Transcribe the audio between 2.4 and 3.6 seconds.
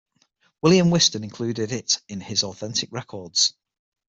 Authentic Records.